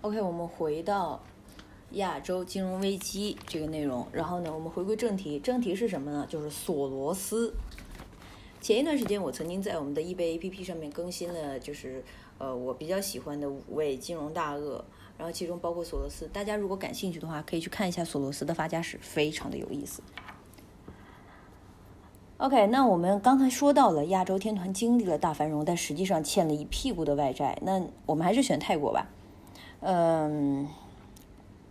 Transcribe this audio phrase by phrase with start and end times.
[0.00, 1.20] OK，我们回到
[1.90, 6.24] 亚洲金融危机这个内容，然后呢，我们回归正题，正题是什么呢？
[6.28, 7.52] 就是索罗斯。
[8.60, 12.04] 前一段时间，我曾经在我们的易贝 APP 上面更新了，就是
[12.38, 14.84] 呃我比较喜欢的五位金融大鳄，
[15.18, 16.28] 然后其中包括索罗斯。
[16.28, 20.00] 大家如果感兴趣的话，可以去看一下索罗斯的发家史，非常的有意思。
[22.36, 27.58] OK，那我们刚才说到了亚洲天团经历了大繁荣，但实际上欠了一屁股的外债。
[27.62, 29.08] 那我们还是选泰国吧。
[29.80, 30.68] 嗯，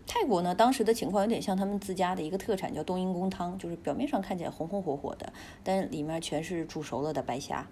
[0.05, 7.67] 泰国呢，当时的情况有点像他们自家的一个特产，叫冬阴功汤，就是表面上看起来红红火火的，但里面全是煮熟了的白虾。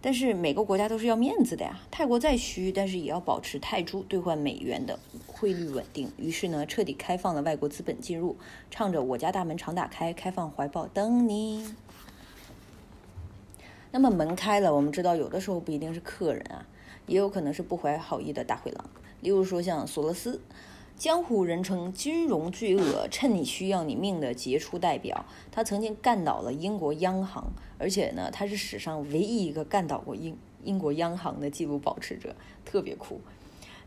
[0.00, 6.10] 但是每个国家都是要面子的呀，泰国再虚，但是也要保持泰铢兑换美元的汇率稳定。
[6.16, 8.36] 于是呢，彻底开放了外国资本进入，
[8.70, 11.74] 唱着我家大门常打开，开放怀抱等你。
[13.90, 16.66] 那么门开了，我们知道有的时候不一定是客人啊，
[17.06, 18.84] 也有可能是不怀好意的大灰狼。
[19.26, 20.40] 例如说像索罗斯，
[20.96, 25.24] 江湖人称金融巨鳄，趁你需要你命的杰出代表。
[25.50, 33.20] 他曾经干倒了英国央行，而且呢，他是史上唯一一个干倒过英英国央行的记录保持者，特别酷。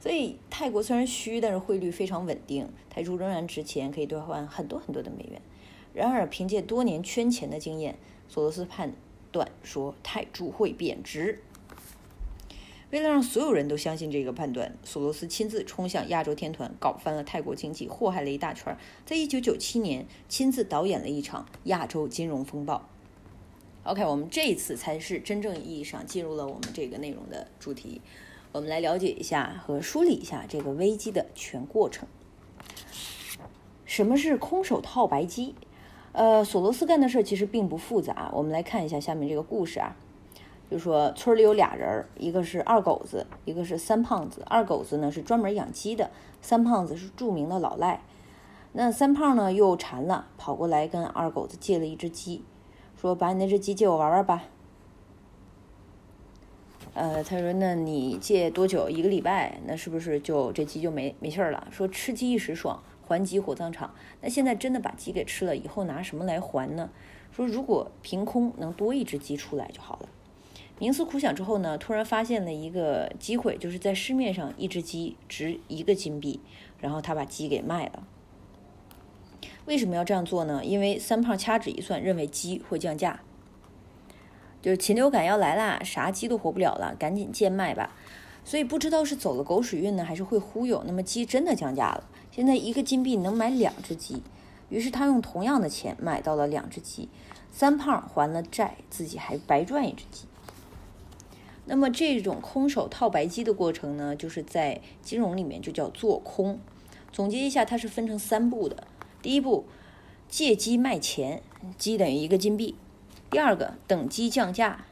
[0.02, 5.42] 所以泰国虽然虚，但是汇率非常稳定，泰铢仍然值钱，可以兑换很多很多的美元。
[5.94, 8.92] 然而，凭借多年圈钱的经验，索罗斯判。
[9.32, 11.44] 断说泰铢会贬值。
[12.92, 18.76] 为了让所有人都相信这个判断，索罗斯亲自冲向亚洲天团，搞翻了泰国经济，祸害了一大圈。
[19.06, 22.90] 在一九九七年，亲自导演了一场亚洲金融风暴。
[23.84, 28.02] OK，我们这一次才是真正意义上进入了我们这个内容的主题。
[28.52, 32.08] 我们来了解一下和梳理一下这个危机的全过程。
[33.86, 35.54] 什么是空手套白鸡？
[36.12, 38.32] 呃，索罗斯干的事儿其实并不复杂。
[38.34, 39.96] 我们来看一下下面这个故事啊，
[40.70, 44.44] 就说村里有俩人，一个是二狗子，一个是三胖子。
[44.46, 46.12] 二狗子呢是专门养鸡的，
[46.42, 48.02] 三胖子是著名的老赖。
[48.74, 52.44] 那三胖呢又馋了，跑过来跟二狗子借了一只鸡，
[52.96, 54.44] 说：“把你那只鸡借我玩玩吧。”
[56.94, 58.90] 呃，他说：“那你借多久？
[58.90, 59.60] 一个礼拜？
[59.66, 66.92] 那是不是就这鸡就没没气儿了？”说：“吃鸡一时爽。”还鸡火葬场，那现在真的把鸡给吃了，以后拿什么来还呢？
[67.32, 70.10] 说如果凭空能多一只鸡出来就好了。
[70.80, 76.40] 冥思苦想之后呢，突然发现了一个机会，就是在市面上一只鸡值一个金币，
[76.80, 78.04] 然后他把鸡给卖了。
[79.66, 80.64] 为什么要这样做呢？
[80.64, 83.20] 因为三胖掐指一算，认为鸡会降价，
[84.62, 87.94] 就是禽流感要来啦，啥鸡都活不了了，赶紧贱卖吧。
[88.46, 92.10] 所以不知道是走了狗屎运呢，还是会忽悠，那么鸡真的降价了。
[92.32, 94.24] 现在一个金币能买两只鸡，
[94.70, 97.10] 于是他用同样的钱买到了两只鸡。
[97.52, 100.29] 三胖还了债，自己还白赚一只鸡。
[101.66, 106.60] 那么这种空手套白鸡的过程呢，就是在金融里面就叫做空。
[107.12, 108.88] 总结一下，它是分成三步的：
[109.22, 109.66] 第一步，
[110.28, 111.42] 借鸡卖钱，
[111.78, 112.76] 鸡等于一个金币；
[113.30, 114.86] 第二个，等鸡降价，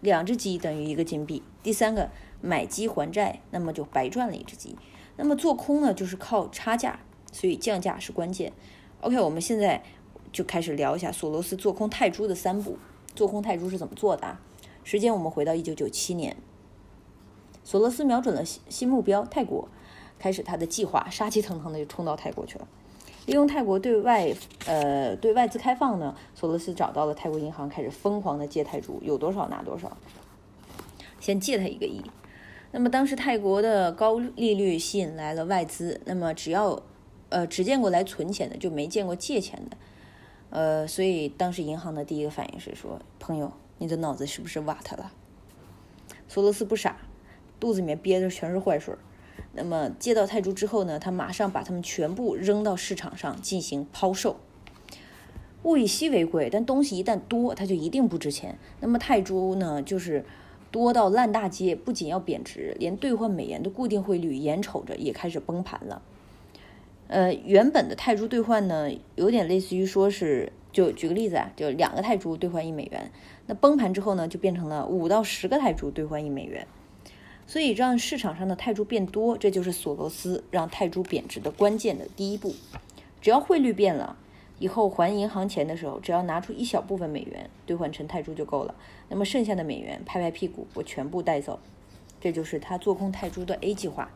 [0.00, 2.10] 两只鸡等于一个金币；第三个，
[2.40, 4.76] 买鸡还债，那么就白赚了一只鸡。
[5.16, 7.00] 那么做空呢，就是靠差价，
[7.32, 8.52] 所以降价是关键。
[9.00, 9.82] OK，我们现在
[10.32, 12.78] 就开始聊一下索罗斯做空泰铢的三步。
[13.14, 14.40] 做空泰铢是怎么做的啊？
[14.88, 16.34] 时间我们回到一九九七年，
[17.62, 19.68] 索罗斯瞄准了新新目标泰国，
[20.18, 22.66] 开始他的计划，杀气腾腾的就冲到泰国去了。
[23.26, 24.34] 利用泰国对外
[24.64, 29.94] 呃对外资开放呢，索罗斯找到了泰国银行，开始疯狂的借泰铢，有多少拿多少，
[31.20, 32.00] 先借他一个亿。
[32.70, 36.82] 那么当时泰国的高利率吸引来了外资，那么只要，
[37.28, 39.76] 呃，只见过来存钱的，就没见过借钱的，
[40.48, 45.12] 呃，所以当时银行的第一个反应是说：“朋友，你的脑子是不是瓦特了？”
[46.28, 46.98] 索罗斯不傻，
[47.58, 48.94] 肚子里面憋的全是坏水。
[49.52, 54.38] 那么借到泰铢之后呢，他马上把它们全部扔到市场上进行抛售。
[55.62, 58.58] 物以稀为贵，但东西一旦多，它就一定不值钱。
[58.80, 60.24] 那么泰铢呢，就是。
[60.70, 66.02] 多到烂大街，不仅要贬值，连兑换美元的固定汇率眼瞅着也开始崩盘了。
[67.06, 73.10] 呃，原本的泰铢兑换呢，有点类似于说是，就举个例子啊，就两个泰铢兑换一美元。
[73.46, 76.68] 那崩盘之后呢，就变成了五到十个泰铢兑换一美元。
[77.48, 82.54] 所以让市场上的泰铢变多，这就是索罗斯让泰铢贬值的关键的第一步。
[83.20, 84.16] 只要汇率变了。
[84.60, 88.72] 以后还银行钱的时候，只要拿出一小部分美元兑换成泰铢就够了。
[89.08, 91.58] 那么剩下的美元拍拍屁股，我全部带走。
[92.20, 94.08] 这就是他做空泰铢的 A 计划。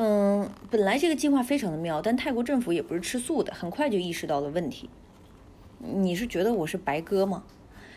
[0.00, 4.88] 嗯，本来这个计划非常的妙，但泰国政府也不是吃素的，很快就意识到了问题。
[5.80, 7.42] 你是觉得我是白鸽吗？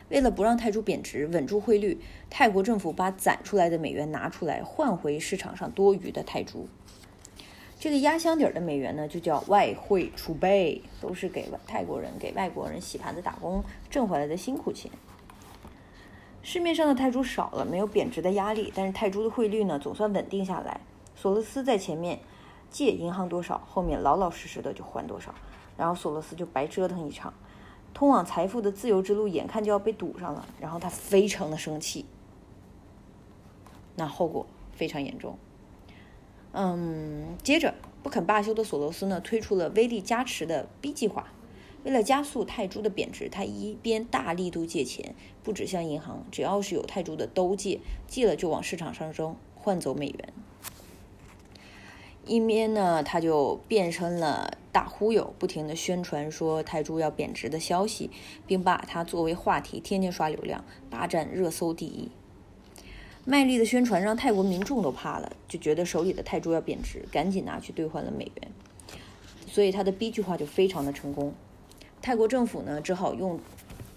[0.09, 6.67] 为了不让泰铢贬值，稳住汇率，泰国政府把攒出来的美元拿出来换回市场上多余的泰铢。
[7.79, 14.89] 这个压箱底儿的美元呢，就叫外汇储备，都是给泰国人、给外国人洗盘子打工挣回来的辛苦钱。
[16.41, 20.81] 市面上的泰铢少了，没有贬值的压力，但是泰铢的汇率呢，总算稳定下来。
[21.21, 22.19] 索罗斯在前面
[22.71, 25.35] 借银行多少，后面老老实实的就还多少，
[25.77, 27.31] 然后索罗斯就白折腾一场。
[27.93, 32.07] 通往财富的自由之路眼看就要被堵上了，然后他非常的生气，
[33.97, 35.37] 那后果非常严重。
[36.53, 41.27] 嗯，接着不肯罢休的索罗斯呢，推出了威力加持的 B 计划，
[41.83, 45.13] 为了加速泰铢的贬值，他一边大力度借钱，
[45.43, 50.33] 不止向银行，只要是有泰铢的都借，借了就往市场上扔，换走美元。
[52.25, 58.11] 一边呢，他就变成了大忽悠，不停的宣传说泰铢要贬值的消息，
[58.45, 62.11] 并把它作为话题，天天刷流量，霸占热搜第一。
[63.25, 68.51] 卖力的宣传让泰国民众都怕了，就觉得手里的泰铢要贬值，赶紧拿去兑换了美元。
[69.47, 71.33] 所以他的 B 句话就非常的成功。
[72.01, 73.39] 泰国政府呢，只好用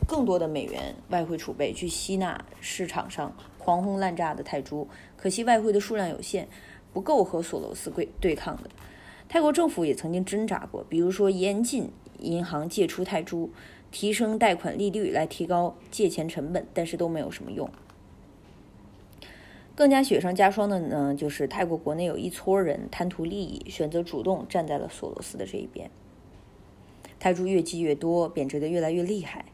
[0.08, 6.48] 更多的美元外汇储备去吸纳市场上狂轰滥炸的泰铢，可惜外汇的数量有限。
[6.94, 8.70] 不够和索罗斯对对抗的，
[9.28, 13.50] 泰国政府也曾经挣扎过，比如说严禁银行借出泰铢，
[13.90, 17.68] 提升贷款利率来提高借钱成本，但是都没有什么用。
[19.74, 25.90] 更加雪上加霜的呢，就是泰国国内有一撮人贪图利益，选择主动站在了索罗斯的这一边，
[27.18, 29.46] 泰铢越积越多，贬值的越来越厉害。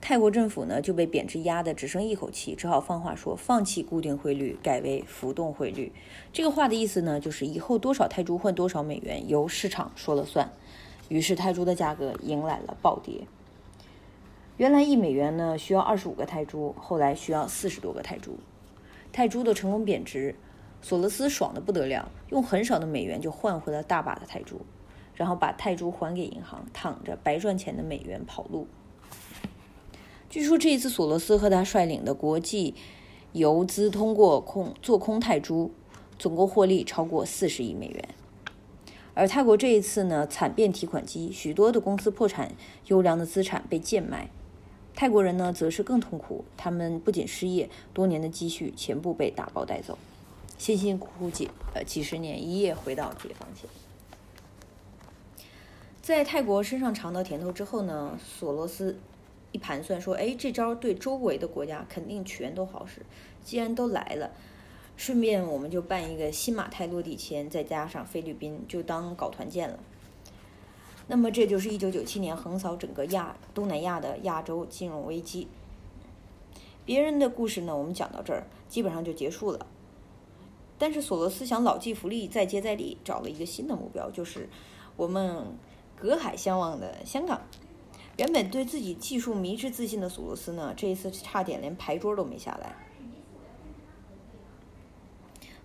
[0.00, 5.92] 泰国政府呢就被贬值压得只剩一口气，只好放话说放弃固定汇率，改为浮动汇率。
[6.32, 10.52] 这个话的意思呢，就是以后多少泰铢换多少美元，由市场说了算。
[11.08, 13.26] 于是泰铢的价格迎来了暴跌。
[14.56, 18.38] 原来一美元呢需要二十五个泰铢，后来需要四十多个泰铢。
[19.12, 20.34] 泰铢的成功贬值，
[20.82, 24.60] 索罗斯爽的不得了，用很少的美元就换回了大把的泰铢，
[25.14, 28.66] 然后把泰铢还给银行，躺着白赚钱的美元跑路。
[30.36, 32.74] 据说这一次，索罗斯和他率领的国际
[33.32, 35.70] 游资通过空做空泰铢，
[36.18, 38.08] 总共获利超过四十亿美元。
[39.14, 42.52] 而泰国这一次呢，惨变提款机，许多的公司破产，
[42.88, 44.28] 优良的资产被贱卖。
[44.94, 49.96] 泰国人呢，则是更痛苦，他们不仅失业，多年的积蓄全部被打包带走，
[50.58, 53.70] 辛辛苦苦几呃几十年，一夜回到解放前。
[56.02, 58.98] 在泰国身上尝到甜头之后呢，索罗斯。
[59.58, 63.02] 盘算说，哎，这招对周围的国家肯定全都好使。
[63.44, 64.30] 既然都来了，
[64.96, 69.78] 顺便我们就办一个新马泰落地签，再加上菲律宾，就当搞团建了。
[71.08, 75.46] 那么这就是一九九七年横扫整个亚东南亚的亚洲金融危机。
[76.84, 79.66] 别人的故事呢，我们讲到这儿基本上就结束了。
[80.78, 84.48] 但是索罗斯想老骥伏枥，再接再厉，找了一个新的目标，就是
[84.96, 85.44] 我们
[85.96, 87.40] 隔海相望的香港。
[88.16, 92.74] 原本对自己技术迷之自信的索罗斯呢，这一次差点连牌桌都没下来。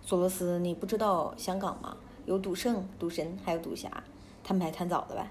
[0.02, 1.96] 索罗斯，你不知道香港吗？
[2.26, 4.04] 有赌圣、赌神，还有赌侠，
[4.44, 5.30] 摊牌摊早的呗。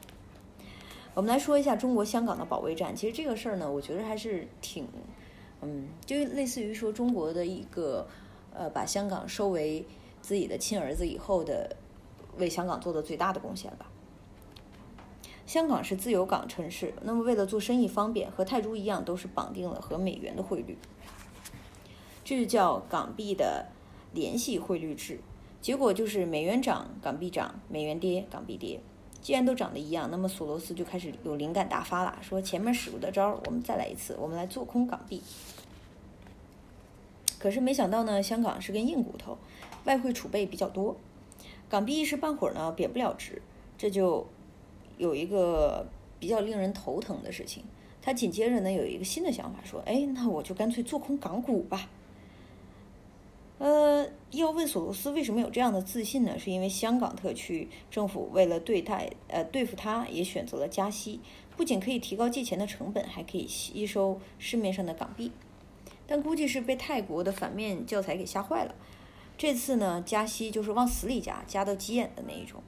[1.13, 2.95] 我们来说一下中国香港的保卫战。
[2.95, 4.87] 其实这个事儿呢，我觉得还是挺，
[5.61, 8.07] 嗯，就类似于说中国的一个，
[8.53, 9.85] 呃，把香港收为
[10.21, 11.75] 自己的亲儿子以后的，
[12.37, 13.90] 为香港做的最大的贡献吧。
[15.51, 20.77] 香港是自由港城市，那么为了做生意方便，和泰铢一样，都是绑定了和美元的汇率，
[22.23, 23.65] 这就叫港币的
[24.13, 25.19] 联系汇率制。
[25.59, 28.79] 结果就是美元涨，港币涨；美元跌，港币跌。
[29.21, 35.21] 既然都涨得一样，那么索罗斯就开始有灵感大发了，说前面使过的招，我们再来一次，我们来做空港币。
[37.37, 39.37] 可是没想到呢，香港是根硬骨头，
[39.83, 40.95] 外汇储备比较多，
[41.67, 43.41] 港币一时半会儿呢贬不了值，
[43.77, 44.25] 这就。
[45.01, 45.83] 有一个
[46.19, 47.63] 比较令人头疼的事情，
[48.03, 51.89] 他紧接着呢有一个新的想法，说：“哎，那我就干脆做空港股吧。”
[53.57, 56.37] 呃，要问索罗斯为什么有这样的自信呢？
[56.37, 61.19] 是因为香港特区政府为了对待呃对付他，也选择了加息，
[61.57, 65.31] 不仅可以提高借钱的成本，还可以吸收市面上的港币。
[66.05, 68.75] 但估计是被泰国的反面教材给吓坏了，
[69.35, 72.61] 这次呢加息就是往死里加，加到急眼的那一种。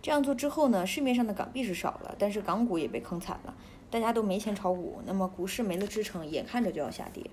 [0.00, 3.54] 这样做之后呢，市面上的港币是少了，但是港股也被坑惨了，
[3.90, 7.28] 大家都没钱炒股，那么股市没了支撑，眼看着就要下跌。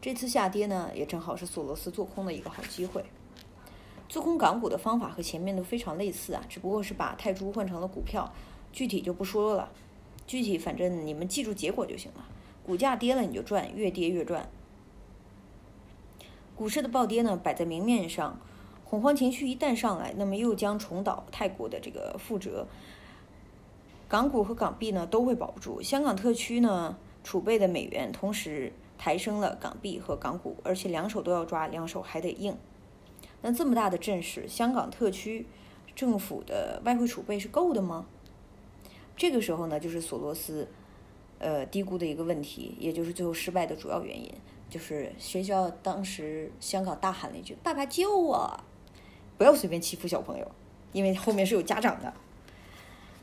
[0.00, 3.04] 这次下跌呢，也正好是索罗斯做空的一个好机会。
[4.08, 8.32] 做空港股的方法和前面都非常类似啊，只不过是把泰铢换成了股票，
[8.72, 9.70] 具体就不说了。
[10.26, 12.26] 具体反正你们记住结果就行了。
[12.66, 14.48] 股价跌了你就赚，越跌越赚。
[16.56, 18.40] 股市的暴跌呢，摆在明面上，
[18.90, 22.66] 恐慌情绪一旦上来，那么又将重蹈泰国的这个覆辙。
[24.08, 32.56] 港股和港币呢都会保不住，香港特区呢储备的美元同时抬升了港币和港股，而且两手都要抓，两手还得硬。
[33.42, 35.46] 那这么大的阵势，香港特区
[35.94, 38.06] 政府的外汇储备是够的吗？
[39.16, 40.66] 这个时候呢，就是索罗斯，
[41.38, 44.28] 呃，低估的一个问题，也就是最后失败的主要原因，
[44.68, 48.58] 就是学校当时香港大喊了一句：“爸爸救我！”
[49.40, 50.46] 不要随便欺负小朋友，
[50.92, 52.12] 因为后面是有家长的。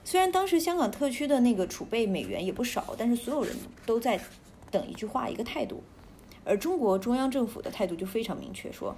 [0.03, 3.55] 虽然当时香港特区的那个储备美元也不少，但是所有人
[3.86, 4.19] 都在
[4.71, 5.83] 等一句话，一个态度，
[6.43, 8.95] 而中国中央政府的态度就非常明确，说。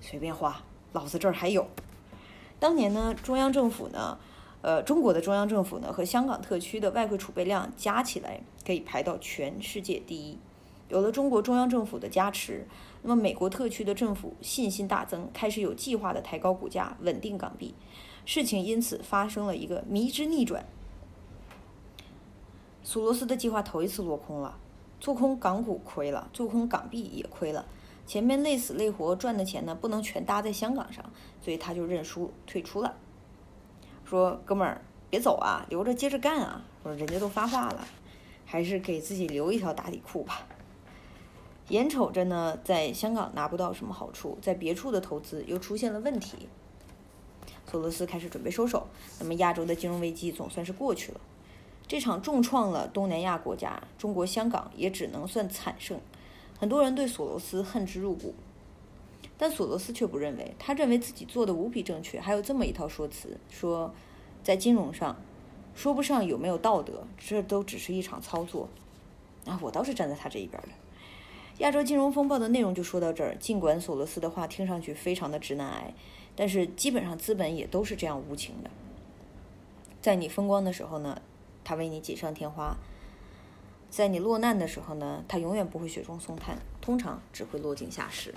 [0.00, 1.66] 随便花，老子这儿还有。
[2.58, 4.18] 当年呢，中央政府呢，
[4.62, 10.38] 呃，中国的中央政府呢和香港特区的外汇储备量加起来可以排到全世界第一。
[10.88, 12.66] 有了中国中央政府的加持，
[13.02, 17.74] 那么美国特区的政府信心大增，开始有计划的抬高股价，稳定港币。
[18.26, 20.64] 事情因此发生了一个迷之逆转。
[22.82, 24.58] 索罗斯的计划头一次落空了，
[25.00, 27.64] 做空港股亏了，做空港币也亏了。
[28.06, 31.04] 前面累死累活赚的钱呢，不能全搭在香港上，
[31.40, 32.94] 所以他就认输退出了。
[34.04, 36.62] 说哥们儿别走啊，留着接着干啊。
[36.82, 37.86] 说人家都发话了，
[38.44, 40.46] 还是给自己留一条打底裤吧。
[41.68, 46.48] 眼瞅着呢，在香港拿不到什么好处，在别处的投资又出现了问题，
[47.66, 48.86] 索罗斯开始准备收手。
[49.18, 51.20] 那么亚洲的金融危机总算是过去了，
[51.88, 55.98] 这场重创了东南亚国家，中国香港也只能算惨胜。
[56.58, 58.34] 很多人对索罗斯恨之入骨，
[59.38, 62.20] 但索罗斯却不认为，他认为自己做的无比正确。
[62.20, 63.92] 还有这么一套说辞，说
[64.42, 65.16] 在金融上
[65.74, 68.68] 说不上有没有道德，这都只是一场操作。
[69.46, 70.68] 啊，我倒是站在他这一边的。
[71.58, 73.36] 亚洲金融风暴的内容就说到这儿。
[73.36, 75.94] 尽管索罗斯的话听上去非常的直男癌，
[76.34, 78.70] 但是基本上资本也都是这样无情的。
[80.02, 81.22] 在你风光的时候呢，
[81.62, 82.76] 他为你锦上添花。
[83.88, 88.34] 在你落难的时候呢，他永远不会雪中送炭，通常只会落井下石。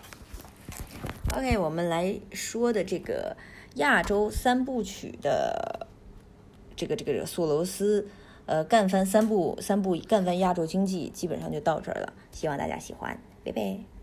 [1.36, 3.36] OK，我们来说的这个
[3.76, 5.88] 亚洲三部曲的
[6.76, 8.08] 这个这个索罗斯，
[8.48, 12.12] 呃，干翻三部三部干翻亚洲经济，基本上就到这儿了。
[12.32, 13.97] 希望大家喜欢，拜拜。